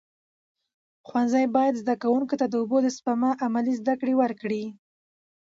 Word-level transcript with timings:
ښوونځي 1.07 1.45
باید 1.55 1.79
زده 1.81 1.95
کوونکو 2.03 2.35
ته 2.39 2.45
د 2.49 2.53
اوبو 2.61 2.77
د 2.83 2.87
سپما 2.97 3.31
عملي 3.45 3.73
زده 3.81 3.93
کړه 3.99 4.13
ورکړي. 4.21 4.63